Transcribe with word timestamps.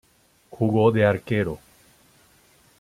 Jugó 0.49 0.91
de 0.91 1.05
arquero. 1.05 1.59